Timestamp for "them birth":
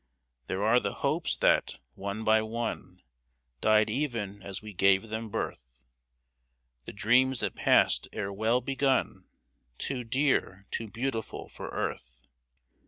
5.09-5.85